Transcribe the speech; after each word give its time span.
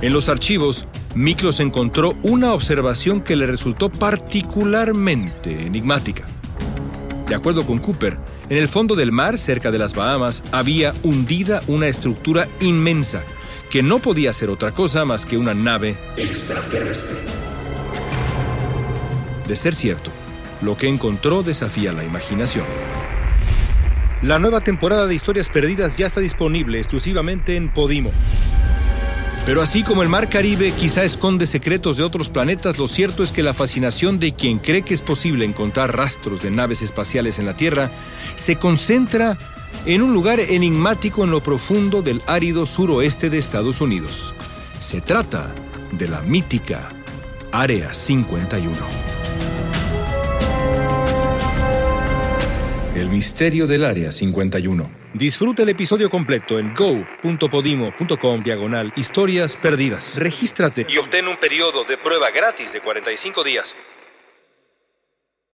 En 0.00 0.12
los 0.12 0.28
archivos, 0.28 0.86
Miklos 1.16 1.58
encontró 1.58 2.14
una 2.22 2.52
observación 2.52 3.20
que 3.20 3.34
le 3.34 3.48
resultó 3.48 3.90
particularmente 3.90 5.66
enigmática. 5.66 6.24
De 7.26 7.34
acuerdo 7.34 7.66
con 7.66 7.78
Cooper, 7.78 8.16
en 8.48 8.58
el 8.58 8.68
fondo 8.68 8.94
del 8.94 9.10
mar, 9.10 9.38
cerca 9.38 9.72
de 9.72 9.78
las 9.78 9.94
Bahamas, 9.94 10.44
había 10.52 10.94
hundida 11.02 11.62
una 11.66 11.88
estructura 11.88 12.46
inmensa 12.60 13.24
que 13.70 13.82
no 13.82 13.98
podía 13.98 14.32
ser 14.32 14.50
otra 14.50 14.70
cosa 14.70 15.04
más 15.04 15.26
que 15.26 15.36
una 15.36 15.52
nave 15.52 15.96
extraterrestre. 16.16 17.16
De 19.48 19.56
ser 19.56 19.74
cierto, 19.74 20.12
lo 20.62 20.76
que 20.76 20.86
encontró 20.86 21.42
desafía 21.42 21.92
la 21.92 22.04
imaginación. 22.04 22.64
La 24.22 24.38
nueva 24.38 24.60
temporada 24.60 25.06
de 25.06 25.14
Historias 25.14 25.48
Perdidas 25.48 25.96
ya 25.96 26.06
está 26.06 26.20
disponible 26.20 26.78
exclusivamente 26.78 27.56
en 27.56 27.68
Podimo. 27.68 28.12
Pero 29.48 29.62
así 29.62 29.82
como 29.82 30.02
el 30.02 30.10
mar 30.10 30.28
Caribe 30.28 30.72
quizá 30.72 31.04
esconde 31.04 31.46
secretos 31.46 31.96
de 31.96 32.02
otros 32.02 32.28
planetas, 32.28 32.76
lo 32.76 32.86
cierto 32.86 33.22
es 33.22 33.32
que 33.32 33.42
la 33.42 33.54
fascinación 33.54 34.18
de 34.18 34.34
quien 34.34 34.58
cree 34.58 34.82
que 34.82 34.92
es 34.92 35.00
posible 35.00 35.46
encontrar 35.46 35.96
rastros 35.96 36.42
de 36.42 36.50
naves 36.50 36.82
espaciales 36.82 37.38
en 37.38 37.46
la 37.46 37.54
Tierra 37.54 37.90
se 38.36 38.56
concentra 38.56 39.38
en 39.86 40.02
un 40.02 40.12
lugar 40.12 40.38
enigmático 40.38 41.24
en 41.24 41.30
lo 41.30 41.40
profundo 41.40 42.02
del 42.02 42.20
árido 42.26 42.66
suroeste 42.66 43.30
de 43.30 43.38
Estados 43.38 43.80
Unidos. 43.80 44.34
Se 44.80 45.00
trata 45.00 45.54
de 45.92 46.08
la 46.08 46.20
mítica 46.20 46.90
Área 47.50 47.94
51. 47.94 49.17
El 52.98 53.10
misterio 53.10 53.68
del 53.68 53.84
Área 53.84 54.10
51. 54.10 54.90
Disfruta 55.14 55.62
el 55.62 55.68
episodio 55.68 56.10
completo 56.10 56.58
en 56.58 56.74
go.podimo.com 56.74 58.42
diagonal 58.42 58.92
historias 58.96 59.56
perdidas. 59.56 60.16
Regístrate 60.16 60.84
y 60.88 60.98
obtén 60.98 61.28
un 61.28 61.36
periodo 61.36 61.84
de 61.84 61.96
prueba 61.96 62.32
gratis 62.32 62.72
de 62.72 62.80
45 62.80 63.44
días. 63.44 63.76